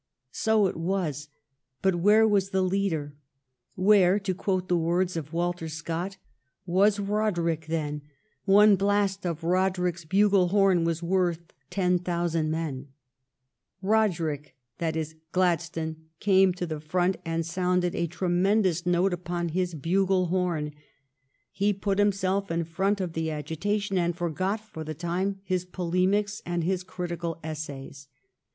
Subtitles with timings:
[0.31, 1.29] So it was,
[1.83, 3.13] but where was the leader?
[3.75, 6.17] Where, to quote the words of Walter Scott,"
[6.65, 8.01] was Roderick then—
[8.45, 12.87] one blast of Rod erick s bugle horn were worth ten thousand men"?
[13.83, 19.75] Roderick, that is Gladstone, came to the front and sounded a tremendous note upon his
[19.75, 20.73] bugle horn.
[21.51, 26.41] He put himself in front of the agitation, and forgot for the time his polemics
[26.43, 28.07] and his criti cal essays.